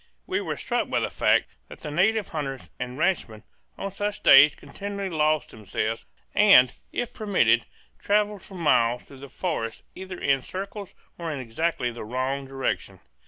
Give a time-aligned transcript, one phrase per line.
[0.25, 3.43] We were struck by the fact that the native hunters and ranchmen
[3.77, 7.67] on such days continually lost themselves and, if permitted,
[7.99, 12.99] travelled for miles through the forest either in circles or in exactly the wrong direction.